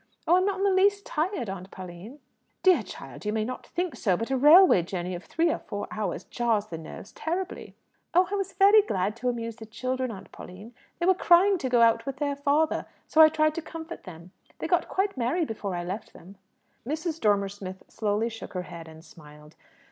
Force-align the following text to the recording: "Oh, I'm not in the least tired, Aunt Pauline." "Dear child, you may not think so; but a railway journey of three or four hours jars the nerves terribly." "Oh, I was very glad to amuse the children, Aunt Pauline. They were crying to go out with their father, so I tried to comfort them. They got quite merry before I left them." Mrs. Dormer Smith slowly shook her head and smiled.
"Oh, 0.27 0.35
I'm 0.37 0.45
not 0.47 0.57
in 0.57 0.63
the 0.63 0.71
least 0.71 1.05
tired, 1.05 1.47
Aunt 1.47 1.69
Pauline." 1.69 2.21
"Dear 2.63 2.81
child, 2.81 3.23
you 3.23 3.31
may 3.31 3.45
not 3.45 3.67
think 3.67 3.95
so; 3.95 4.17
but 4.17 4.31
a 4.31 4.35
railway 4.35 4.81
journey 4.81 5.13
of 5.13 5.23
three 5.25 5.51
or 5.51 5.59
four 5.59 5.87
hours 5.91 6.23
jars 6.23 6.65
the 6.65 6.79
nerves 6.79 7.11
terribly." 7.11 7.75
"Oh, 8.15 8.27
I 8.31 8.33
was 8.33 8.53
very 8.53 8.81
glad 8.81 9.15
to 9.17 9.29
amuse 9.29 9.57
the 9.57 9.67
children, 9.67 10.09
Aunt 10.09 10.31
Pauline. 10.31 10.73
They 10.97 11.05
were 11.05 11.13
crying 11.13 11.59
to 11.59 11.69
go 11.69 11.83
out 11.83 12.07
with 12.07 12.15
their 12.17 12.35
father, 12.35 12.87
so 13.07 13.21
I 13.21 13.29
tried 13.29 13.53
to 13.53 13.61
comfort 13.61 14.05
them. 14.05 14.31
They 14.57 14.65
got 14.65 14.89
quite 14.89 15.17
merry 15.17 15.45
before 15.45 15.75
I 15.75 15.83
left 15.83 16.13
them." 16.13 16.35
Mrs. 16.83 17.21
Dormer 17.21 17.49
Smith 17.49 17.83
slowly 17.87 18.29
shook 18.29 18.53
her 18.53 18.63
head 18.63 18.87
and 18.87 19.05
smiled. 19.05 19.55